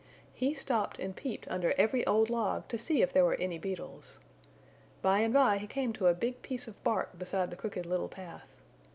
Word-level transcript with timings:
He 0.33 0.55
stopped 0.55 0.97
and 0.97 1.15
peeped 1.15 1.47
under 1.47 1.73
every 1.73 2.03
old 2.07 2.31
log 2.31 2.67
to 2.69 2.79
see 2.79 3.03
if 3.03 3.13
there 3.13 3.23
were 3.23 3.35
any 3.35 3.59
beetles. 3.59 4.17
By 5.03 5.19
and 5.19 5.31
by 5.31 5.59
he 5.59 5.67
came 5.67 5.93
to 5.93 6.07
a 6.07 6.15
big 6.15 6.41
piece 6.41 6.67
of 6.67 6.83
bark 6.83 7.19
beside 7.19 7.51
the 7.51 7.55
Crooked 7.55 7.85
Little 7.85 8.09
Path. 8.09 8.47